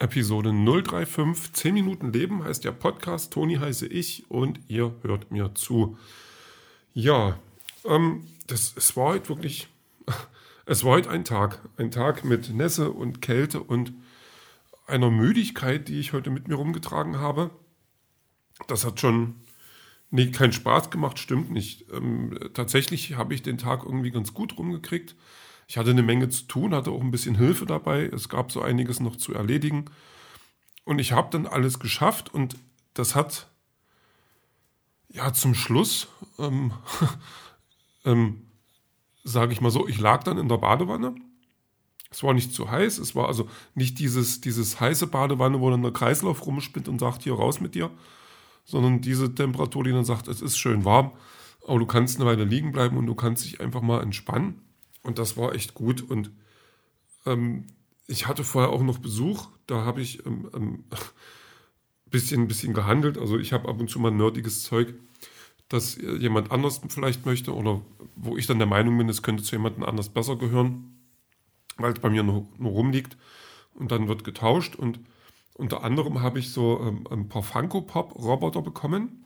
Episode 0.00 0.50
035. 0.50 1.52
10 1.52 1.74
Minuten 1.74 2.12
Leben 2.12 2.42
heißt 2.42 2.64
der 2.64 2.72
Podcast. 2.72 3.34
Toni 3.34 3.56
heiße 3.56 3.86
ich 3.86 4.30
und 4.30 4.58
ihr 4.66 4.94
hört 5.02 5.30
mir 5.30 5.54
zu. 5.54 5.98
Ja, 6.94 7.38
ähm, 7.84 8.26
das, 8.46 8.72
es 8.76 8.96
war 8.96 9.08
heute 9.08 9.28
wirklich, 9.28 9.68
es 10.66 10.84
war 10.84 10.92
heute 10.92 11.10
ein 11.10 11.24
Tag. 11.24 11.60
Ein 11.76 11.90
Tag 11.90 12.24
mit 12.24 12.48
Nässe 12.48 12.90
und 12.90 13.20
Kälte 13.20 13.60
und 13.60 13.92
einer 14.86 15.10
Müdigkeit, 15.10 15.86
die 15.88 16.00
ich 16.00 16.14
heute 16.14 16.30
mit 16.30 16.48
mir 16.48 16.54
rumgetragen 16.54 17.18
habe. 17.18 17.50
Das 18.68 18.86
hat 18.86 19.00
schon 19.00 19.34
nee, 20.10 20.30
keinen 20.30 20.54
Spaß 20.54 20.90
gemacht, 20.90 21.18
stimmt 21.18 21.50
nicht. 21.50 21.92
Ähm, 21.92 22.38
tatsächlich 22.54 23.16
habe 23.16 23.34
ich 23.34 23.42
den 23.42 23.58
Tag 23.58 23.84
irgendwie 23.84 24.10
ganz 24.10 24.32
gut 24.32 24.56
rumgekriegt. 24.56 25.14
Ich 25.70 25.78
hatte 25.78 25.90
eine 25.90 26.02
Menge 26.02 26.28
zu 26.28 26.48
tun, 26.48 26.74
hatte 26.74 26.90
auch 26.90 27.00
ein 27.00 27.12
bisschen 27.12 27.36
Hilfe 27.36 27.64
dabei. 27.64 28.06
Es 28.06 28.28
gab 28.28 28.50
so 28.50 28.60
einiges 28.60 28.98
noch 28.98 29.14
zu 29.14 29.34
erledigen. 29.34 29.84
Und 30.82 30.98
ich 30.98 31.12
habe 31.12 31.30
dann 31.30 31.46
alles 31.46 31.78
geschafft 31.78 32.34
und 32.34 32.56
das 32.92 33.14
hat 33.14 33.48
ja 35.10 35.32
zum 35.32 35.54
Schluss, 35.54 36.08
ähm, 36.40 36.72
ähm, 38.04 38.48
sage 39.22 39.52
ich 39.52 39.60
mal 39.60 39.70
so, 39.70 39.86
ich 39.86 40.00
lag 40.00 40.24
dann 40.24 40.38
in 40.38 40.48
der 40.48 40.58
Badewanne. 40.58 41.14
Es 42.10 42.24
war 42.24 42.34
nicht 42.34 42.52
zu 42.52 42.68
heiß, 42.68 42.98
es 42.98 43.14
war 43.14 43.28
also 43.28 43.48
nicht 43.76 44.00
dieses, 44.00 44.40
dieses 44.40 44.80
heiße 44.80 45.06
Badewanne, 45.06 45.60
wo 45.60 45.70
dann 45.70 45.82
der 45.82 45.92
Kreislauf 45.92 46.44
rumspinnt 46.46 46.88
und 46.88 46.98
sagt, 46.98 47.22
hier 47.22 47.34
raus 47.34 47.60
mit 47.60 47.76
dir, 47.76 47.92
sondern 48.64 49.02
diese 49.02 49.32
Temperatur, 49.36 49.84
die 49.84 49.92
dann 49.92 50.04
sagt, 50.04 50.26
es 50.26 50.42
ist 50.42 50.58
schön 50.58 50.84
warm, 50.84 51.12
aber 51.64 51.78
du 51.78 51.86
kannst 51.86 52.16
eine 52.16 52.28
Weile 52.28 52.42
liegen 52.42 52.72
bleiben 52.72 52.96
und 52.96 53.06
du 53.06 53.14
kannst 53.14 53.44
dich 53.44 53.60
einfach 53.60 53.82
mal 53.82 54.02
entspannen. 54.02 54.69
Und 55.02 55.18
das 55.18 55.36
war 55.36 55.54
echt 55.54 55.74
gut. 55.74 56.02
Und 56.02 56.30
ähm, 57.26 57.66
ich 58.06 58.26
hatte 58.26 58.44
vorher 58.44 58.70
auch 58.70 58.82
noch 58.82 58.98
Besuch. 58.98 59.48
Da 59.66 59.84
habe 59.84 60.00
ich 60.00 60.24
ähm, 60.26 60.50
ähm, 60.54 60.84
bisschen, 62.06 62.48
bisschen 62.48 62.74
gehandelt. 62.74 63.18
Also 63.18 63.38
ich 63.38 63.52
habe 63.52 63.68
ab 63.68 63.80
und 63.80 63.88
zu 63.88 63.98
mal 63.98 64.10
nerdiges 64.10 64.64
Zeug, 64.64 64.94
das 65.68 65.96
jemand 65.96 66.50
anders 66.50 66.80
vielleicht 66.88 67.26
möchte 67.26 67.54
oder 67.54 67.80
wo 68.16 68.36
ich 68.36 68.48
dann 68.48 68.58
der 68.58 68.66
Meinung 68.66 68.98
bin, 68.98 69.08
es 69.08 69.22
könnte 69.22 69.44
zu 69.44 69.54
jemandem 69.54 69.84
anders 69.84 70.08
besser 70.08 70.34
gehören, 70.34 70.98
weil 71.76 71.92
es 71.92 72.00
bei 72.00 72.10
mir 72.10 72.24
nur, 72.24 72.48
nur 72.58 72.72
rumliegt. 72.72 73.16
Und 73.74 73.92
dann 73.92 74.08
wird 74.08 74.24
getauscht. 74.24 74.74
Und 74.74 74.98
unter 75.54 75.84
anderem 75.84 76.20
habe 76.20 76.40
ich 76.40 76.52
so 76.52 76.80
ähm, 76.80 77.06
ein 77.08 77.28
paar 77.28 77.44
Funko-Pop-Roboter 77.44 78.62
bekommen 78.62 79.24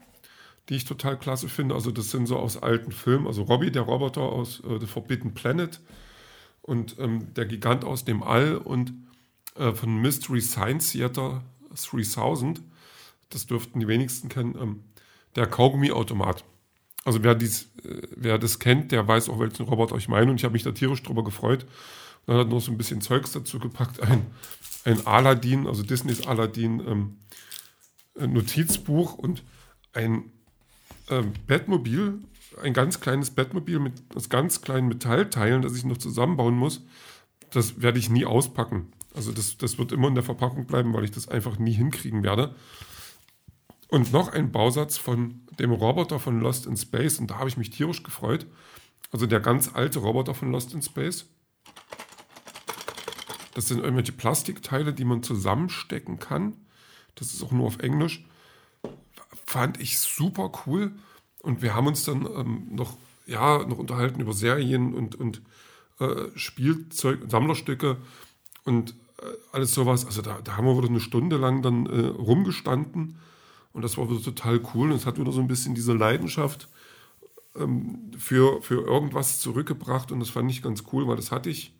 die 0.68 0.76
ich 0.76 0.84
total 0.84 1.18
klasse 1.18 1.48
finde. 1.48 1.74
Also 1.74 1.90
das 1.90 2.10
sind 2.10 2.26
so 2.26 2.38
aus 2.38 2.62
alten 2.62 2.92
Filmen, 2.92 3.26
also 3.26 3.42
Robbie, 3.42 3.70
der 3.70 3.82
Roboter 3.82 4.22
aus 4.22 4.60
äh, 4.60 4.78
The 4.78 4.86
Forbidden 4.86 5.34
Planet 5.34 5.80
und 6.62 6.96
ähm, 6.98 7.34
der 7.34 7.46
Gigant 7.46 7.84
aus 7.84 8.04
dem 8.04 8.22
All 8.22 8.56
und 8.56 8.92
äh, 9.56 9.72
von 9.72 10.00
Mystery 10.00 10.40
Science 10.40 10.92
Theater 10.92 11.42
3000, 11.74 12.62
das 13.30 13.46
dürften 13.46 13.80
die 13.80 13.88
wenigsten 13.88 14.28
kennen, 14.28 14.56
ähm, 14.60 14.84
der 15.36 15.46
Kaugummi-Automat. 15.46 16.44
Also 17.04 17.22
wer, 17.22 17.34
dies, 17.34 17.70
äh, 17.84 18.02
wer 18.16 18.38
das 18.38 18.58
kennt, 18.58 18.92
der 18.92 19.06
weiß 19.06 19.28
auch, 19.28 19.38
welchen 19.38 19.66
Roboter 19.66 19.96
ich 19.96 20.08
meine 20.08 20.30
und 20.30 20.36
ich 20.36 20.44
habe 20.44 20.54
mich 20.54 20.62
da 20.62 20.72
tierisch 20.72 21.02
drüber 21.02 21.24
gefreut. 21.24 21.64
Und 22.26 22.34
dann 22.34 22.38
hat 22.38 22.48
noch 22.48 22.60
so 22.60 22.72
ein 22.72 22.78
bisschen 22.78 23.02
Zeugs 23.02 23.32
dazu 23.32 23.58
gepackt, 23.58 24.00
ein, 24.00 24.24
ein 24.84 25.06
Aladdin, 25.06 25.66
also 25.66 25.82
Disneys 25.82 26.26
Aladdin 26.26 26.80
ähm, 26.86 27.18
Notizbuch 28.16 29.14
und 29.14 29.42
ein 29.92 30.30
ähm, 31.08 31.32
Bettmobil, 31.46 32.20
ein 32.62 32.72
ganz 32.72 33.00
kleines 33.00 33.30
Bettmobil 33.30 33.78
mit 33.78 34.02
ganz 34.30 34.60
kleinen 34.60 34.88
Metallteilen, 34.88 35.62
das 35.62 35.76
ich 35.76 35.84
noch 35.84 35.98
zusammenbauen 35.98 36.56
muss. 36.56 36.82
Das 37.50 37.80
werde 37.80 37.98
ich 37.98 38.10
nie 38.10 38.24
auspacken. 38.24 38.92
Also 39.14 39.32
das, 39.32 39.56
das 39.58 39.78
wird 39.78 39.92
immer 39.92 40.08
in 40.08 40.14
der 40.14 40.24
Verpackung 40.24 40.66
bleiben, 40.66 40.92
weil 40.92 41.04
ich 41.04 41.10
das 41.10 41.28
einfach 41.28 41.58
nie 41.58 41.72
hinkriegen 41.72 42.22
werde. 42.22 42.54
Und 43.88 44.12
noch 44.12 44.32
ein 44.32 44.50
Bausatz 44.50 44.96
von 44.96 45.42
dem 45.58 45.70
Roboter 45.70 46.18
von 46.18 46.40
Lost 46.40 46.66
in 46.66 46.76
Space. 46.76 47.18
Und 47.18 47.30
da 47.30 47.38
habe 47.38 47.48
ich 47.48 47.56
mich 47.56 47.70
tierisch 47.70 48.02
gefreut. 48.02 48.46
Also 49.12 49.26
der 49.26 49.40
ganz 49.40 49.72
alte 49.72 50.00
Roboter 50.00 50.34
von 50.34 50.50
Lost 50.50 50.74
in 50.74 50.82
Space. 50.82 51.26
Das 53.54 53.68
sind 53.68 53.78
irgendwelche 53.78 54.12
Plastikteile, 54.12 54.92
die 54.92 55.04
man 55.04 55.22
zusammenstecken 55.22 56.18
kann. 56.18 56.54
Das 57.14 57.32
ist 57.32 57.42
auch 57.44 57.52
nur 57.52 57.66
auf 57.66 57.78
Englisch 57.78 58.24
fand 59.54 59.80
ich 59.80 60.00
super 60.00 60.50
cool. 60.66 60.90
Und 61.40 61.62
wir 61.62 61.76
haben 61.76 61.86
uns 61.86 62.04
dann 62.04 62.26
ähm, 62.26 62.66
noch, 62.72 62.96
ja, 63.24 63.64
noch 63.64 63.78
unterhalten 63.78 64.20
über 64.20 64.32
Serien 64.32 64.92
und, 64.92 65.14
und 65.14 65.42
äh, 66.00 66.26
Spielzeug, 66.34 67.20
Sammlerstücke 67.28 67.98
und 68.64 68.96
äh, 69.20 69.26
alles 69.52 69.72
sowas. 69.72 70.06
Also 70.06 70.22
da, 70.22 70.40
da 70.42 70.56
haben 70.56 70.66
wir 70.66 70.76
wieder 70.76 70.88
eine 70.88 70.98
Stunde 70.98 71.36
lang 71.36 71.62
dann 71.62 71.86
äh, 71.86 72.06
rumgestanden 72.06 73.20
und 73.72 73.82
das 73.82 73.96
war 73.96 74.10
wieder 74.10 74.20
total 74.20 74.60
cool. 74.74 74.90
Und 74.90 74.96
es 74.96 75.06
hat 75.06 75.20
wieder 75.20 75.30
so 75.30 75.40
ein 75.40 75.46
bisschen 75.46 75.76
diese 75.76 75.92
Leidenschaft 75.92 76.68
ähm, 77.54 78.10
für, 78.18 78.60
für 78.60 78.84
irgendwas 78.84 79.38
zurückgebracht 79.38 80.10
und 80.10 80.18
das 80.18 80.30
fand 80.30 80.50
ich 80.50 80.62
ganz 80.62 80.82
cool, 80.92 81.06
weil 81.06 81.16
das 81.16 81.30
hatte 81.30 81.48
ich 81.48 81.72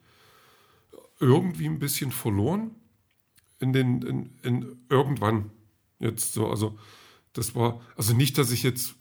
irgendwie 1.19 1.67
ein 1.67 1.81
bisschen 1.81 2.13
verloren 2.13 2.71
in 3.59 3.73
den, 3.73 4.03
in, 4.03 4.31
in 4.45 4.77
irgendwann 4.89 5.51
jetzt 5.99 6.35
so, 6.35 6.49
also 6.49 6.79
das 7.35 7.55
war, 7.55 7.81
also 7.97 8.15
nicht, 8.15 8.39
dass 8.39 8.51
ich 8.51 8.63
jetzt 8.63 8.95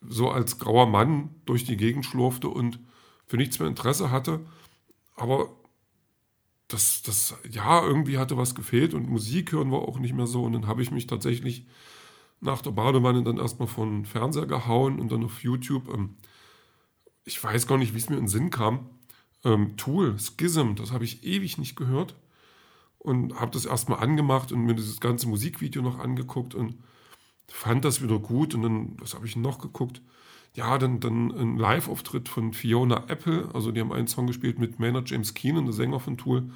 so 0.00 0.30
als 0.30 0.58
grauer 0.58 0.86
Mann 0.86 1.34
durch 1.44 1.64
die 1.64 1.76
Gegend 1.76 2.06
schlurfte 2.06 2.48
und 2.48 2.80
für 3.26 3.36
nichts 3.36 3.58
mehr 3.58 3.68
Interesse 3.68 4.10
hatte, 4.10 4.40
aber 5.14 5.50
das, 6.68 7.02
das, 7.02 7.34
ja, 7.50 7.84
irgendwie 7.84 8.18
hatte 8.18 8.36
was 8.36 8.54
gefehlt 8.54 8.94
und 8.94 9.08
Musik 9.08 9.52
hören 9.52 9.70
war 9.70 9.80
auch 9.82 9.98
nicht 9.98 10.14
mehr 10.14 10.26
so. 10.26 10.42
Und 10.44 10.54
dann 10.54 10.66
habe 10.66 10.82
ich 10.82 10.90
mich 10.90 11.06
tatsächlich 11.06 11.66
nach 12.40 12.62
der 12.62 12.70
Badewanne 12.70 13.22
dann 13.22 13.38
erstmal 13.38 13.68
von 13.68 14.06
Fernseher 14.06 14.46
gehauen 14.46 14.98
und 14.98 15.12
dann 15.12 15.24
auf 15.24 15.42
YouTube, 15.42 15.92
ähm, 15.92 16.16
ich 17.24 17.42
weiß 17.42 17.66
gar 17.66 17.78
nicht, 17.78 17.94
wie 17.94 17.98
es 17.98 18.08
mir 18.08 18.16
in 18.16 18.22
den 18.24 18.28
Sinn 18.28 18.50
kam, 18.50 18.88
ähm, 19.44 19.76
Tool, 19.76 20.16
Schism, 20.18 20.74
das 20.74 20.92
habe 20.92 21.04
ich 21.04 21.24
ewig 21.24 21.58
nicht 21.58 21.76
gehört 21.76 22.16
und 22.98 23.38
habe 23.38 23.52
das 23.52 23.66
erstmal 23.66 24.00
angemacht 24.00 24.50
und 24.50 24.64
mir 24.64 24.74
dieses 24.74 25.00
ganze 25.00 25.28
Musikvideo 25.28 25.82
noch 25.82 25.98
angeguckt 25.98 26.54
und 26.54 26.76
fand 27.52 27.84
das 27.84 28.02
wieder 28.02 28.18
gut 28.18 28.54
und 28.54 28.62
dann, 28.62 28.96
was 28.98 29.14
habe 29.14 29.26
ich 29.26 29.36
noch 29.36 29.58
geguckt? 29.58 30.02
Ja, 30.54 30.78
dann, 30.78 31.00
dann 31.00 31.30
ein 31.30 31.56
Live-Auftritt 31.56 32.28
von 32.28 32.52
Fiona 32.52 33.04
Apple, 33.08 33.48
also 33.54 33.70
die 33.70 33.80
haben 33.80 33.92
einen 33.92 34.06
Song 34.06 34.26
gespielt 34.26 34.58
mit 34.58 34.78
Maynard 34.78 35.08
James 35.08 35.34
Keenan, 35.34 35.64
der 35.64 35.72
Sänger 35.72 36.00
von 36.00 36.18
Tool. 36.18 36.50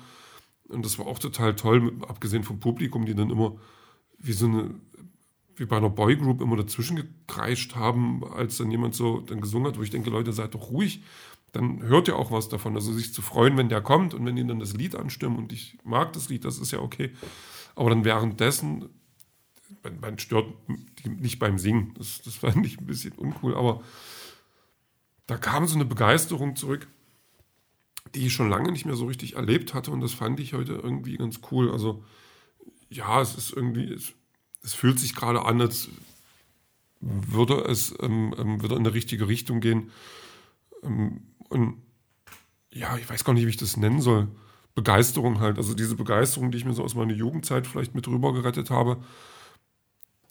Und 0.69 0.85
das 0.85 0.99
war 0.99 1.07
auch 1.07 1.19
total 1.19 1.55
toll, 1.55 1.93
abgesehen 2.07 2.43
vom 2.43 2.61
Publikum, 2.61 3.07
die 3.07 3.15
dann 3.15 3.31
immer 3.31 3.57
wie 4.19 4.33
so 4.33 4.47
eine, 4.47 4.75
wie 5.55 5.65
bei 5.65 5.77
einer 5.77 5.91
Boygroup 5.91 6.43
immer 6.43 6.57
dazwischen 6.57 6.97
gekreischt 6.97 7.75
haben, 7.75 8.25
als 8.25 8.59
dann 8.59 8.71
jemand 8.71 8.95
so 8.95 9.21
dann 9.21 9.41
gesungen 9.41 9.69
hat, 9.69 9.79
wo 9.79 9.83
ich 9.83 9.91
denke, 9.91 10.11
Leute, 10.11 10.33
seid 10.33 10.55
doch 10.55 10.71
ruhig, 10.71 11.03
dann 11.53 11.83
hört 11.83 12.09
ihr 12.09 12.17
auch 12.17 12.31
was 12.31 12.49
davon. 12.49 12.75
Also 12.75 12.93
sich 12.93 13.15
zu 13.15 13.23
freuen, 13.23 13.57
wenn 13.57 13.69
der 13.69 13.81
kommt 13.81 14.13
und 14.13 14.27
wenn 14.27 14.37
die 14.37 14.47
dann 14.47 14.59
das 14.61 14.75
Lied 14.75 14.95
anstimmen 14.95 15.37
und 15.37 15.53
ich 15.53 15.79
mag 15.85 16.13
das 16.13 16.29
Lied, 16.29 16.45
das 16.45 16.59
ist 16.59 16.73
ja 16.73 16.81
okay. 16.81 17.13
Aber 17.75 17.91
dann 17.91 18.05
währenddessen 18.05 18.91
man, 19.83 20.01
man 20.01 20.19
stört 20.19 20.53
nicht 21.05 21.39
beim 21.39 21.59
Singen. 21.59 21.95
Das, 21.97 22.23
das 22.23 22.37
fand 22.37 22.65
ich 22.67 22.79
ein 22.79 22.87
bisschen 22.87 23.13
uncool, 23.13 23.55
aber 23.55 23.83
da 25.27 25.37
kam 25.37 25.67
so 25.67 25.75
eine 25.75 25.85
Begeisterung 25.85 26.57
zurück, 26.57 26.87
die 28.15 28.27
ich 28.27 28.33
schon 28.33 28.49
lange 28.49 28.73
nicht 28.73 28.87
mehr 28.87 28.97
so 28.97 29.07
richtig 29.07 29.35
erlebt 29.35 29.75
hatte 29.75 29.91
und 29.91 30.01
das 30.01 30.15
fand 30.15 30.41
ich 30.41 30.55
heute 30.55 30.75
irgendwie 30.75 31.17
ganz 31.17 31.41
cool. 31.51 31.71
Also 31.71 32.05
ja, 32.89 33.21
es 33.21 33.35
ist 33.35 33.53
irgendwie, 33.53 33.93
es, 33.93 34.13
es 34.63 34.75
fühlt 34.75 34.99
sich 34.99 35.15
gerade 35.15 35.45
an, 35.45 35.61
als 35.61 35.89
würde 37.01 37.65
es 37.69 37.95
ähm, 38.01 38.35
ähm, 38.39 38.63
wieder 38.63 38.77
in 38.77 38.85
die 38.85 38.91
richtige 38.91 39.29
Richtung 39.29 39.61
gehen. 39.61 39.91
Ähm, 40.83 41.23
und 41.49 41.83
ja, 42.73 42.97
ich 42.97 43.09
weiß 43.09 43.25
gar 43.25 43.33
nicht, 43.33 43.45
wie 43.45 43.51
ich 43.51 43.57
das 43.57 43.77
nennen 43.77 44.01
soll. 44.01 44.29
Begeisterung 44.75 45.41
halt, 45.41 45.57
also 45.57 45.75
diese 45.75 45.97
Begeisterung, 45.97 46.51
die 46.51 46.59
ich 46.59 46.65
mir 46.65 46.75
so 46.75 46.85
aus 46.85 46.95
meiner 46.95 47.15
Jugendzeit 47.15 47.67
vielleicht 47.67 47.95
mit 47.95 48.07
rüber 48.09 48.33
gerettet 48.33 48.71
habe, 48.71 49.03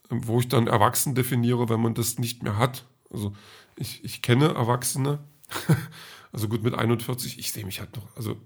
wo 0.09 0.39
ich 0.39 0.47
dann 0.47 0.67
Erwachsen 0.67 1.15
definiere, 1.15 1.69
wenn 1.69 1.81
man 1.81 1.93
das 1.93 2.19
nicht 2.19 2.43
mehr 2.43 2.57
hat. 2.57 2.85
Also 3.09 3.33
ich, 3.75 4.03
ich 4.03 4.21
kenne 4.21 4.53
Erwachsene, 4.53 5.19
also 6.31 6.47
gut 6.47 6.63
mit 6.63 6.73
41, 6.73 7.39
ich 7.39 7.51
sehe 7.51 7.65
mich 7.65 7.79
halt 7.79 7.95
noch, 7.95 8.07
also, 8.15 8.37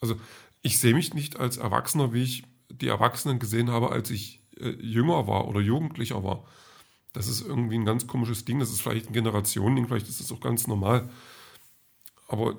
also 0.00 0.16
ich 0.62 0.78
sehe 0.78 0.94
mich 0.94 1.14
nicht 1.14 1.38
als 1.38 1.56
Erwachsener, 1.56 2.12
wie 2.12 2.22
ich 2.22 2.44
die 2.70 2.88
Erwachsenen 2.88 3.38
gesehen 3.38 3.70
habe, 3.70 3.90
als 3.90 4.10
ich 4.10 4.42
äh, 4.58 4.70
jünger 4.70 5.26
war 5.26 5.48
oder 5.48 5.60
Jugendlicher 5.60 6.24
war. 6.24 6.44
Das 7.12 7.28
ist 7.28 7.42
irgendwie 7.42 7.76
ein 7.76 7.84
ganz 7.84 8.06
komisches 8.06 8.44
Ding, 8.44 8.58
das 8.58 8.70
ist 8.70 8.80
vielleicht 8.80 9.08
ein 9.08 9.12
Generationending, 9.12 9.86
vielleicht 9.86 10.08
ist 10.08 10.20
das 10.20 10.32
auch 10.32 10.40
ganz 10.40 10.66
normal. 10.66 11.08
Aber 12.26 12.56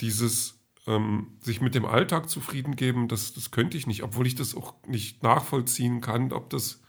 dieses 0.00 0.60
ähm, 0.86 1.38
sich 1.40 1.60
mit 1.60 1.74
dem 1.74 1.84
Alltag 1.84 2.30
zufrieden 2.30 2.76
geben, 2.76 3.08
das, 3.08 3.34
das 3.34 3.50
könnte 3.50 3.76
ich 3.76 3.86
nicht, 3.86 4.02
obwohl 4.02 4.26
ich 4.26 4.34
das 4.34 4.54
auch 4.54 4.74
nicht 4.86 5.22
nachvollziehen 5.22 6.00
kann, 6.00 6.32
ob 6.32 6.50
das 6.50 6.80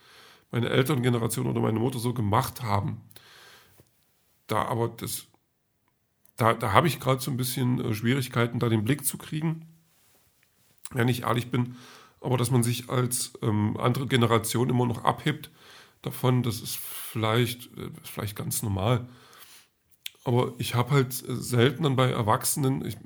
meine 0.51 0.69
Elterngeneration 0.69 1.47
oder 1.47 1.61
meine 1.61 1.79
Mutter 1.79 1.99
so 1.99 2.13
gemacht 2.13 2.63
haben. 2.63 3.01
Da 4.47 4.63
aber 4.65 4.89
das, 4.89 5.27
da, 6.37 6.53
da 6.53 6.73
habe 6.73 6.87
ich 6.87 6.99
gerade 6.99 7.21
so 7.21 7.29
ein 7.31 7.37
bisschen 7.37 7.79
äh, 7.83 7.93
Schwierigkeiten, 7.93 8.59
da 8.59 8.69
den 8.69 8.83
Blick 8.83 9.05
zu 9.05 9.17
kriegen. 9.17 9.65
Wenn 10.91 11.07
ich 11.07 11.23
ehrlich 11.23 11.51
bin, 11.51 11.75
Aber 12.21 12.37
dass 12.37 12.51
man 12.51 12.63
sich 12.63 12.89
als 12.89 13.33
ähm, 13.41 13.77
andere 13.77 14.07
Generation 14.07 14.69
immer 14.69 14.85
noch 14.85 15.03
abhebt 15.03 15.51
davon, 16.01 16.43
das 16.43 16.61
ist 16.61 16.77
vielleicht, 16.77 17.67
äh, 17.77 17.91
vielleicht 18.03 18.35
ganz 18.35 18.63
normal. 18.63 19.07
Aber 20.23 20.53
ich 20.57 20.75
habe 20.75 20.91
halt 20.91 21.13
selten 21.13 21.83
dann 21.83 21.95
bei 21.95 22.09
Erwachsenen, 22.09 22.85
ich, 22.85 22.97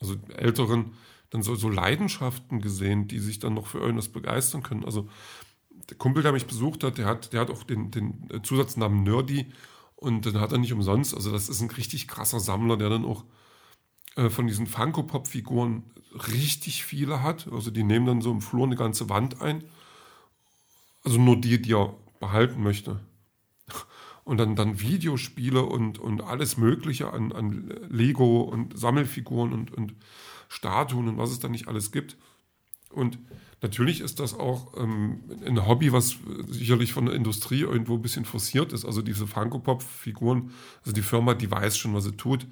also 0.00 0.16
Älteren, 0.34 0.92
dann 1.30 1.42
so, 1.42 1.54
so 1.54 1.68
Leidenschaften 1.68 2.60
gesehen, 2.60 3.08
die 3.08 3.18
sich 3.18 3.38
dann 3.38 3.54
noch 3.54 3.66
für 3.66 3.78
irgendwas 3.78 4.08
begeistern 4.08 4.62
können. 4.62 4.84
Also 4.84 5.08
der 5.90 5.96
Kumpel, 5.96 6.22
der 6.22 6.32
mich 6.32 6.46
besucht 6.46 6.84
hat, 6.84 6.98
der 6.98 7.06
hat, 7.06 7.32
der 7.32 7.40
hat 7.40 7.50
auch 7.50 7.62
den, 7.64 7.90
den 7.90 8.28
Zusatznamen 8.42 9.02
Nerdy 9.02 9.46
und 9.96 10.26
dann 10.26 10.40
hat 10.40 10.52
er 10.52 10.58
nicht 10.58 10.72
umsonst, 10.72 11.14
also 11.14 11.30
das 11.30 11.48
ist 11.48 11.60
ein 11.60 11.70
richtig 11.70 12.08
krasser 12.08 12.40
Sammler, 12.40 12.76
der 12.76 12.90
dann 12.90 13.04
auch 13.04 13.24
äh, 14.16 14.30
von 14.30 14.46
diesen 14.46 14.66
Funko-Pop-Figuren 14.66 15.84
richtig 16.28 16.84
viele 16.84 17.22
hat. 17.22 17.48
Also 17.50 17.70
die 17.70 17.84
nehmen 17.84 18.06
dann 18.06 18.20
so 18.20 18.30
im 18.30 18.42
Flur 18.42 18.64
eine 18.64 18.76
ganze 18.76 19.08
Wand 19.08 19.40
ein. 19.40 19.64
Also 21.04 21.18
nur 21.18 21.40
die, 21.40 21.60
die 21.60 21.74
er 21.74 21.94
behalten 22.20 22.62
möchte. 22.62 23.00
Und 24.24 24.38
dann, 24.38 24.54
dann 24.54 24.80
Videospiele 24.80 25.62
und, 25.62 25.98
und 25.98 26.20
alles 26.20 26.56
Mögliche 26.56 27.12
an, 27.12 27.32
an 27.32 27.74
Lego 27.88 28.42
und 28.42 28.78
Sammelfiguren 28.78 29.52
und, 29.52 29.72
und 29.72 29.94
Statuen 30.48 31.08
und 31.08 31.18
was 31.18 31.30
es 31.30 31.40
da 31.40 31.48
nicht 31.48 31.66
alles 31.66 31.90
gibt. 31.90 32.16
Und 32.92 33.18
natürlich 33.60 34.00
ist 34.00 34.20
das 34.20 34.34
auch 34.34 34.76
ähm, 34.76 35.22
ein 35.46 35.66
Hobby, 35.66 35.92
was 35.92 36.16
sicherlich 36.48 36.92
von 36.92 37.06
der 37.06 37.14
Industrie 37.14 37.60
irgendwo 37.60 37.94
ein 37.94 38.02
bisschen 38.02 38.24
forciert 38.24 38.72
ist. 38.72 38.84
Also 38.84 39.02
diese 39.02 39.26
Funko 39.26 39.58
Pop-Figuren, 39.58 40.50
also 40.80 40.92
die 40.92 41.02
Firma, 41.02 41.34
die 41.34 41.50
weiß 41.50 41.76
schon, 41.76 41.94
was 41.94 42.04
sie 42.04 42.16
tut. 42.16 42.46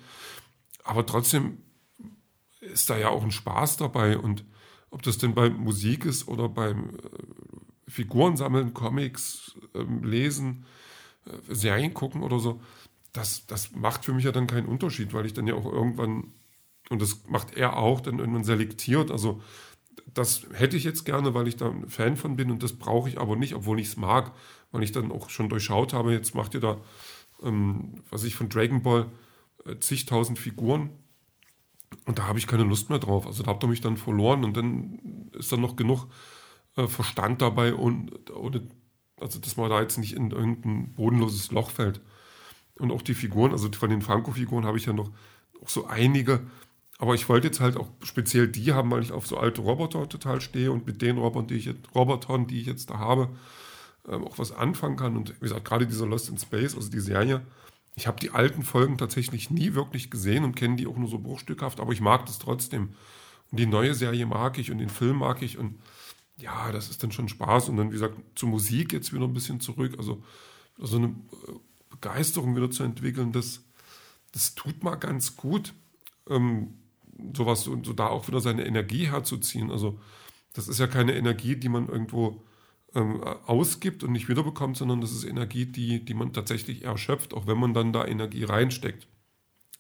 Aber 0.85 1.07
trotzdem 1.07 1.59
ist 2.61 2.91
da 2.91 2.99
ja 2.99 3.09
auch 3.09 3.23
ein 3.23 3.31
Spaß 3.31 3.77
dabei. 3.77 4.19
Und 4.19 4.45
ob 4.91 5.03
das 5.03 5.19
denn 5.19 5.35
bei 5.35 5.51
Musik 5.51 6.05
ist 6.05 6.29
oder 6.29 6.49
beim 6.49 6.91
äh, 6.91 7.91
Figuren 7.91 8.37
sammeln, 8.37 8.75
Comics 8.75 9.57
äh, 9.75 9.83
lesen, 10.07 10.67
äh, 11.27 11.55
Serien 11.55 11.95
gucken 11.95 12.23
oder 12.23 12.39
so, 12.39 12.61
das, 13.13 13.47
das 13.47 13.73
macht 13.73 14.05
für 14.05 14.13
mich 14.13 14.25
ja 14.25 14.33
dann 14.33 14.47
keinen 14.47 14.67
Unterschied, 14.67 15.13
weil 15.13 15.27
ich 15.27 15.35
dann 15.35 15.47
ja 15.47 15.55
auch 15.55 15.67
irgendwann, 15.67 16.33
und 16.91 17.03
das 17.03 17.23
macht 17.29 17.57
er 17.57 17.77
auch, 17.77 18.01
dann 18.01 18.19
irgendwann 18.19 18.45
selektiert. 18.45 19.11
Also 19.11 19.43
das 20.13 20.47
hätte 20.53 20.77
ich 20.77 20.85
jetzt 20.85 21.05
gerne, 21.05 21.35
weil 21.35 21.49
ich 21.49 21.57
da 21.57 21.71
ein 21.71 21.89
Fan 21.89 22.17
von 22.17 22.37
bin 22.37 22.51
und 22.51 22.63
das 22.63 22.73
brauche 22.75 23.09
ich 23.09 23.19
aber 23.19 23.37
nicht, 23.37 23.55
obwohl 23.55 23.81
ich 23.81 23.89
es 23.89 23.97
mag, 23.97 24.33
weil 24.73 24.83
ich 24.83 24.93
dann 24.93 25.13
auch 25.13 25.31
schon 25.31 25.49
durchschaut 25.49 25.93
habe, 25.93 26.13
jetzt 26.13 26.35
macht 26.35 26.55
ihr 26.55 26.61
da, 26.61 26.79
ähm, 27.43 28.03
was 28.11 28.25
ich 28.25 28.35
von 28.35 28.49
Dragon 28.49 28.83
Ball, 28.83 29.07
äh, 29.65 29.79
zigtausend 29.79 30.39
Figuren 30.39 30.91
und 32.07 32.19
da 32.19 32.27
habe 32.27 32.39
ich 32.39 32.47
keine 32.47 32.65
Lust 32.65 32.91
mehr 32.91 32.99
drauf. 32.99 33.27
Also 33.27 33.43
da 33.43 33.51
habt 33.51 33.65
ihr 33.65 33.69
mich 33.69 33.81
dann 33.81 33.97
verloren 33.97 34.45
und 34.45 34.57
dann 34.57 35.31
ist 35.33 35.53
dann 35.53 35.61
noch 35.61 35.77
genug 35.77 36.07
äh, 36.77 36.87
Verstand 36.87 37.43
dabei 37.43 37.75
und 37.75 38.31
oder, 38.31 38.61
also 39.21 39.39
dass 39.39 39.57
man 39.57 39.71
da 39.71 39.81
jetzt 39.81 39.99
nicht 39.99 40.15
in 40.15 40.31
irgendein 40.31 40.95
bodenloses 40.95 41.51
Loch 41.51 41.71
fällt. 41.71 42.01
Und 42.77 42.91
auch 42.93 43.03
die 43.03 43.15
Figuren, 43.15 43.53
also 43.53 43.71
von 43.73 43.91
den 43.91 44.03
Franco-Figuren 44.03 44.65
habe 44.65 44.79
ich 44.79 44.87
ja 44.87 44.93
noch 44.93 45.11
auch 45.63 45.69
so 45.69 45.87
einige, 45.87 46.41
aber 47.01 47.15
ich 47.15 47.31
wollte 47.31 47.47
jetzt 47.47 47.61
halt 47.61 47.79
auch 47.79 47.89
speziell 48.03 48.47
die 48.47 48.75
haben, 48.75 48.91
weil 48.91 49.03
ich 49.03 49.11
auf 49.11 49.27
so 49.27 49.39
alte 49.39 49.63
Roboter 49.63 50.07
total 50.07 50.43
stehe 50.43 50.71
und 50.71 50.87
mit 50.87 51.01
den 51.01 51.17
Robotern, 51.17 51.47
die 51.47 51.55
ich 51.55 51.65
jetzt, 51.65 51.95
Robotern, 51.95 52.47
die 52.47 52.61
ich 52.61 52.67
jetzt 52.67 52.91
da 52.91 52.99
habe, 52.99 53.31
ähm, 54.07 54.23
auch 54.23 54.39
was 54.39 54.53
anfangen 54.53 54.99
kann. 54.99 55.17
Und 55.17 55.35
wie 55.37 55.41
gesagt, 55.41 55.65
gerade 55.65 55.87
dieser 55.87 56.05
Lost 56.05 56.29
in 56.29 56.37
Space, 56.37 56.75
also 56.75 56.91
die 56.91 57.01
Serie, 57.01 57.41
ich 57.95 58.07
habe 58.07 58.21
die 58.21 58.33
alten 58.33 58.63
Folgen 58.63 58.99
tatsächlich 58.99 59.49
nie 59.49 59.73
wirklich 59.73 60.11
gesehen 60.11 60.45
und 60.45 60.57
kenne 60.57 60.77
die 60.77 60.87
auch 60.87 60.99
nur 60.99 61.09
so 61.09 61.19
bruchstückhaft, 61.19 61.81
aber 61.81 61.93
ich 61.93 62.03
mag 62.03 62.27
das 62.27 62.39
trotzdem. 62.39 62.91
Und 63.51 63.59
die 63.59 63.65
neue 63.65 63.95
Serie 63.95 64.27
mag 64.27 64.59
ich 64.59 64.71
und 64.71 64.77
den 64.77 64.91
Film 64.91 65.17
mag 65.17 65.41
ich 65.41 65.57
und 65.57 65.81
ja, 66.37 66.71
das 66.71 66.91
ist 66.91 67.03
dann 67.03 67.13
schon 67.13 67.31
Spaß. 67.31 67.71
Und 67.71 67.79
dann, 67.79 67.89
wie 67.89 67.95
gesagt, 67.95 68.19
zur 68.35 68.51
Musik 68.51 68.93
jetzt 68.93 69.15
wieder 69.15 69.25
ein 69.25 69.33
bisschen 69.33 69.61
zurück. 69.61 69.95
Also 69.97 70.23
so 70.77 70.99
eine 70.99 71.07
äh, 71.07 71.53
Begeisterung 71.89 72.55
wieder 72.57 72.71
zu 72.71 72.83
entwickeln, 72.83 73.33
das, 73.33 73.65
das 74.33 74.55
tut 74.55 74.85
mal 74.85 74.97
ganz 74.97 75.37
gut. 75.37 75.73
Ähm, 76.29 76.75
sowas 77.35 77.67
und 77.67 77.87
so 77.87 77.93
da 77.93 78.09
auch 78.09 78.29
wieder 78.29 78.41
seine 78.41 78.67
Energie 78.67 79.11
herzuziehen. 79.11 79.71
Also 79.71 79.99
das 80.53 80.69
ist 80.69 80.81
ja 80.81 80.87
keine 80.87 81.15
Energie, 81.15 81.57
die 81.57 81.69
man 81.69 81.89
irgendwo 81.89 82.45
ähm, 82.95 83.23
ausgibt 83.23 84.03
und 84.03 84.13
nicht 84.13 84.29
wiederbekommt, 84.29 84.77
sondern 84.77 85.01
das 85.01 85.13
ist 85.13 85.25
Energie, 85.25 85.67
die, 85.67 86.05
die 86.05 86.15
man 86.15 86.33
tatsächlich 86.33 86.85
erschöpft, 86.85 87.35
auch 87.35 87.47
wenn 87.47 87.59
man 87.59 87.75
dann 87.75 87.93
da 87.93 88.05
Energie 88.07 88.45
reinsteckt. 88.45 89.07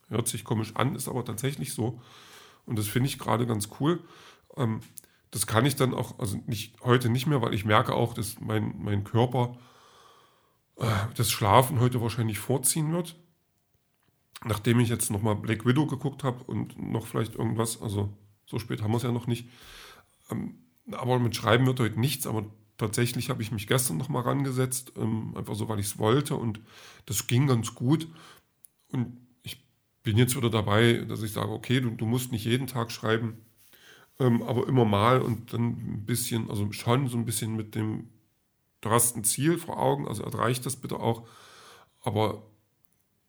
Hört 0.08 0.28
sich 0.28 0.44
komisch 0.44 0.74
an, 0.76 0.94
ist 0.94 1.08
aber 1.08 1.24
tatsächlich 1.24 1.72
so. 1.72 2.00
Und 2.66 2.78
das 2.78 2.88
finde 2.88 3.08
ich 3.08 3.18
gerade 3.18 3.46
ganz 3.46 3.68
cool. 3.80 4.00
Ähm, 4.56 4.80
das 5.30 5.46
kann 5.46 5.66
ich 5.66 5.76
dann 5.76 5.94
auch, 5.94 6.18
also 6.18 6.38
nicht 6.46 6.80
heute 6.82 7.08
nicht 7.08 7.26
mehr, 7.26 7.40
weil 7.42 7.54
ich 7.54 7.64
merke 7.64 7.94
auch, 7.94 8.14
dass 8.14 8.40
mein, 8.40 8.74
mein 8.78 9.04
Körper 9.04 9.56
äh, 10.76 10.86
das 11.16 11.30
Schlafen 11.30 11.80
heute 11.80 12.00
wahrscheinlich 12.00 12.38
vorziehen 12.38 12.92
wird 12.92 13.16
nachdem 14.44 14.80
ich 14.80 14.88
jetzt 14.88 15.10
nochmal 15.10 15.36
Black 15.36 15.66
Widow 15.66 15.86
geguckt 15.86 16.24
habe 16.24 16.42
und 16.44 16.80
noch 16.80 17.06
vielleicht 17.06 17.34
irgendwas, 17.34 17.80
also 17.82 18.12
so 18.46 18.58
spät 18.58 18.82
haben 18.82 18.92
wir 18.92 18.96
es 18.96 19.02
ja 19.02 19.12
noch 19.12 19.26
nicht, 19.26 19.48
ähm, 20.30 20.54
aber 20.92 21.18
mit 21.18 21.36
Schreiben 21.36 21.66
wird 21.66 21.80
heute 21.80 22.00
nichts, 22.00 22.26
aber 22.26 22.46
tatsächlich 22.78 23.28
habe 23.28 23.42
ich 23.42 23.52
mich 23.52 23.66
gestern 23.66 23.98
nochmal 23.98 24.22
rangesetzt, 24.22 24.92
ähm, 24.96 25.36
einfach 25.36 25.54
so, 25.54 25.68
weil 25.68 25.78
ich 25.78 25.86
es 25.86 25.98
wollte 25.98 26.36
und 26.36 26.60
das 27.06 27.26
ging 27.26 27.46
ganz 27.46 27.74
gut. 27.74 28.08
Und 28.88 29.18
ich 29.42 29.62
bin 30.02 30.16
jetzt 30.16 30.36
wieder 30.36 30.50
dabei, 30.50 31.04
dass 31.06 31.22
ich 31.22 31.32
sage, 31.32 31.50
okay, 31.50 31.80
du, 31.80 31.90
du 31.90 32.06
musst 32.06 32.32
nicht 32.32 32.44
jeden 32.44 32.66
Tag 32.66 32.90
schreiben, 32.90 33.44
ähm, 34.18 34.42
aber 34.42 34.66
immer 34.66 34.84
mal 34.84 35.20
und 35.20 35.52
dann 35.52 35.68
ein 35.68 36.04
bisschen, 36.06 36.50
also 36.50 36.72
schon 36.72 37.08
so 37.08 37.18
ein 37.18 37.26
bisschen 37.26 37.54
mit 37.54 37.74
dem, 37.74 38.08
ein 38.82 39.24
Ziel 39.24 39.58
vor 39.58 39.78
Augen, 39.78 40.08
also 40.08 40.22
erreicht 40.22 40.64
das 40.64 40.76
bitte 40.76 40.98
auch, 40.98 41.28
aber 42.00 42.49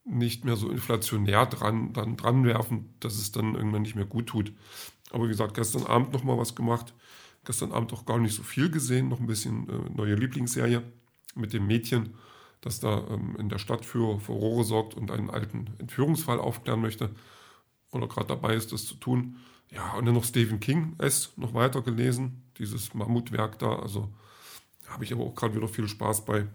nicht 0.04 0.46
mehr 0.46 0.56
so 0.56 0.70
inflationär 0.70 1.46
dran, 1.46 1.94
dann 1.94 2.18
dran 2.18 2.44
werfen, 2.44 2.96
dass 3.00 3.16
es 3.16 3.32
dann 3.32 3.56
irgendwann 3.56 3.84
nicht 3.84 3.96
mehr 3.96 4.06
gut 4.06 4.28
tut. 4.28 4.54
Aber 5.12 5.26
wie 5.26 5.30
gesagt, 5.30 5.54
gestern 5.54 5.86
Abend 5.86 6.14
noch 6.14 6.24
mal 6.24 6.38
was 6.38 6.56
gemacht. 6.56 6.94
Gestern 7.44 7.72
Abend 7.72 7.92
auch 7.94 8.06
gar 8.06 8.20
nicht 8.20 8.36
so 8.36 8.44
viel 8.44 8.70
gesehen, 8.70 9.10
noch 9.10 9.20
ein 9.20 9.28
bisschen 9.28 9.68
äh, 9.68 9.90
neue 9.96 10.16
Lieblingsserie 10.16 10.84
mit 11.36 11.54
dem 11.54 11.66
Mädchen, 11.66 12.14
das 12.62 12.80
da 12.80 13.06
ähm, 13.10 13.36
in 13.40 13.50
der 13.50 13.58
Stadt 13.58 13.84
für 13.84 14.20
Furore 14.20 14.64
sorgt 14.64 14.94
und 14.94 15.10
einen 15.10 15.30
alten 15.30 15.72
Entführungsfall 15.80 16.40
aufklären 16.40 16.82
möchte 16.82 17.10
oder 17.92 18.08
gerade 18.08 18.28
dabei 18.28 18.54
ist, 18.54 18.72
das 18.72 18.86
zu 18.86 18.96
tun. 18.96 19.38
Ja, 19.70 19.94
und 19.94 20.06
dann 20.06 20.14
noch 20.14 20.24
Stephen 20.24 20.60
King 20.60 20.96
S 20.98 21.34
noch 21.36 21.54
weiter 21.54 21.82
gelesen, 21.82 22.44
dieses 22.58 22.94
Mammutwerk 22.94 23.58
da. 23.60 23.78
Also 23.78 24.10
habe 24.88 25.04
ich 25.04 25.14
aber 25.14 25.24
auch 25.24 25.36
gerade 25.36 25.56
wieder 25.56 25.68
viel 25.68 25.88
Spaß 25.88 26.26
bei. 26.26 26.48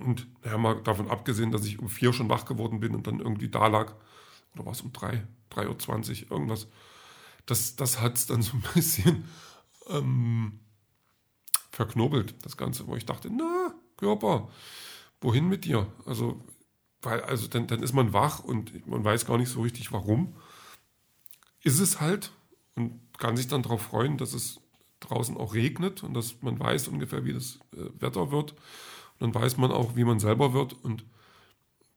Und 0.00 0.26
ja, 0.44 0.56
mal 0.56 0.82
davon 0.82 1.10
abgesehen, 1.10 1.50
dass 1.50 1.64
ich 1.64 1.78
um 1.78 1.88
vier 1.88 2.12
schon 2.12 2.28
wach 2.28 2.44
geworden 2.44 2.80
bin 2.80 2.94
und 2.94 3.06
dann 3.06 3.20
irgendwie 3.20 3.48
da 3.48 3.66
lag, 3.66 3.94
oder 4.54 4.66
war 4.66 4.72
es 4.72 4.80
um 4.80 4.92
drei, 4.92 5.26
3.20 5.52 6.24
Uhr, 6.24 6.32
irgendwas, 6.32 6.68
das, 7.46 7.76
das 7.76 8.00
hat 8.00 8.16
es 8.16 8.26
dann 8.26 8.42
so 8.42 8.56
ein 8.56 8.64
bisschen 8.74 9.24
ähm, 9.88 10.60
verknobelt, 11.70 12.34
das 12.44 12.56
Ganze, 12.56 12.86
wo 12.86 12.96
ich 12.96 13.06
dachte, 13.06 13.30
na, 13.30 13.74
Körper, 13.96 14.48
wohin 15.20 15.48
mit 15.48 15.64
dir? 15.64 15.86
Also, 16.06 16.42
weil, 17.02 17.20
also 17.22 17.48
dann, 17.48 17.66
dann 17.66 17.82
ist 17.82 17.92
man 17.92 18.12
wach 18.12 18.40
und 18.40 18.86
man 18.86 19.04
weiß 19.04 19.26
gar 19.26 19.38
nicht 19.38 19.50
so 19.50 19.62
richtig 19.62 19.92
warum. 19.92 20.36
Ist 21.62 21.80
es 21.80 22.00
halt 22.00 22.32
und 22.74 23.00
kann 23.18 23.36
sich 23.36 23.48
dann 23.48 23.62
darauf 23.62 23.82
freuen, 23.82 24.16
dass 24.16 24.32
es 24.32 24.60
draußen 25.00 25.36
auch 25.36 25.54
regnet 25.54 26.02
und 26.02 26.14
dass 26.14 26.42
man 26.42 26.58
weiß 26.58 26.88
ungefähr, 26.88 27.24
wie 27.24 27.32
das 27.32 27.58
äh, 27.72 27.88
Wetter 28.00 28.30
wird 28.30 28.54
dann 29.20 29.34
weiß 29.34 29.58
man 29.58 29.70
auch, 29.70 29.94
wie 29.94 30.04
man 30.04 30.18
selber 30.18 30.52
wird 30.52 30.72
und 30.72 31.04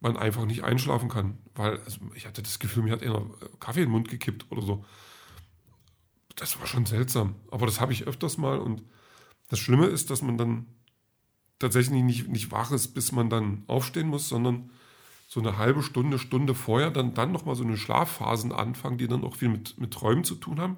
man 0.02 0.18
einfach 0.18 0.46
nicht 0.46 0.64
einschlafen 0.64 1.10
kann. 1.10 1.38
Weil 1.56 1.80
also 1.80 2.00
ich 2.14 2.28
hatte 2.28 2.44
das 2.44 2.60
Gefühl, 2.60 2.84
mir 2.84 2.92
hat 2.92 3.02
einer 3.02 3.26
Kaffee 3.60 3.82
in 3.82 3.88
den 3.88 3.94
Mund 3.94 4.10
gekippt 4.10 4.46
oder 4.52 4.62
so. 4.62 4.86
Das 6.36 6.60
war 6.60 6.68
schon 6.68 6.86
seltsam. 6.86 7.36
Aber 7.50 7.66
das 7.66 7.80
habe 7.80 7.94
ich 7.94 8.06
öfters 8.06 8.38
mal. 8.38 8.60
Und 8.60 8.84
das 9.48 9.60
Schlimme 9.60 9.86
ist, 9.86 10.10
dass 10.10 10.22
man 10.22 10.38
dann 10.38 10.66
tatsächlich 11.60 12.04
nicht, 12.04 12.28
nicht 12.28 12.52
wach 12.52 12.72
ist, 12.72 12.90
bis 12.90 13.14
man 13.14 13.30
dann 13.30 13.64
aufstehen 13.68 14.10
muss, 14.10 14.28
sondern 14.28 14.70
so 15.30 15.40
eine 15.40 15.58
halbe 15.58 15.82
Stunde, 15.82 16.20
Stunde 16.20 16.54
vorher 16.54 16.92
dann, 16.92 17.14
dann 17.14 17.32
nochmal 17.32 17.56
so 17.56 17.64
eine 17.64 17.78
Schlafphasen 17.78 18.52
anfangen, 18.52 18.98
die 18.98 19.08
dann 19.08 19.24
auch 19.24 19.38
viel 19.38 19.50
mit, 19.50 19.80
mit 19.80 19.94
Träumen 19.94 20.26
zu 20.26 20.36
tun 20.36 20.60
haben, 20.60 20.78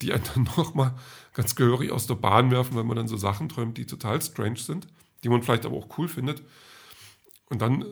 die 0.00 0.14
einen 0.14 0.24
dann 0.34 0.44
nochmal 0.56 0.94
ganz 1.34 1.54
gehörig 1.54 1.92
aus 1.92 2.06
der 2.06 2.14
Bahn 2.14 2.50
werfen, 2.50 2.74
weil 2.76 2.84
man 2.84 2.96
dann 2.96 3.08
so 3.08 3.18
Sachen 3.18 3.50
träumt, 3.50 3.76
die 3.76 3.84
total 3.84 4.22
strange 4.22 4.56
sind 4.56 4.86
die 5.22 5.28
man 5.28 5.42
vielleicht 5.42 5.66
aber 5.66 5.76
auch 5.76 5.98
cool 5.98 6.08
findet. 6.08 6.42
Und 7.48 7.62
dann, 7.62 7.82
äh, 7.82 7.86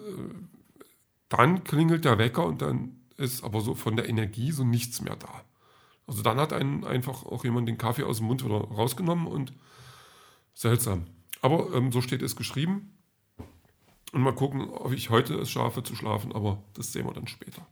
dann 1.29 1.65
klingelt 1.65 2.05
der 2.05 2.19
Wecker 2.19 2.45
und 2.45 2.63
dann 2.63 3.01
ist 3.17 3.45
aber 3.45 3.61
so 3.61 3.75
von 3.75 3.97
der 3.97 4.09
Energie 4.09 4.53
so 4.53 4.65
nichts 4.65 5.01
mehr 5.01 5.17
da. 5.17 5.45
Also 6.07 6.23
dann 6.23 6.39
hat 6.39 6.53
einen 6.53 6.85
einfach 6.85 7.25
auch 7.25 7.45
jemand 7.45 7.69
den 7.69 7.79
Kaffee 7.79 8.05
aus 8.05 8.19
dem 8.19 8.27
Mund 8.27 8.45
wieder 8.45 8.57
rausgenommen 8.57 9.27
und 9.27 9.53
seltsam. 10.53 11.07
Aber 11.41 11.75
ähm, 11.75 11.93
so 11.93 12.01
steht 12.01 12.23
es 12.23 12.37
geschrieben. 12.37 12.99
Und 14.13 14.23
mal 14.23 14.35
gucken, 14.35 14.71
ob 14.71 14.93
ich 14.93 15.11
heute 15.11 15.35
es 15.35 15.51
schaffe 15.51 15.83
zu 15.83 15.97
schlafen, 15.97 16.33
aber 16.33 16.63
das 16.75 16.93
sehen 16.93 17.07
wir 17.07 17.13
dann 17.13 17.27
später. 17.27 17.67